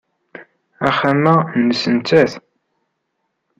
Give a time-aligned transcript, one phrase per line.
[0.87, 2.33] Axxam-a nnes nettat.